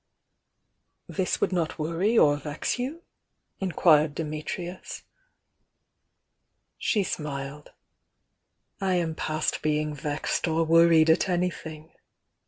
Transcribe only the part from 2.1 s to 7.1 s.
you?" inquired Di mitrius. She